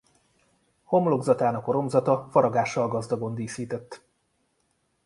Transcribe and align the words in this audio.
Homlokzatának 0.83 1.67
oromzata 1.67 2.27
faragással 2.31 2.87
gazdagon 2.87 3.35
díszített. 3.35 4.03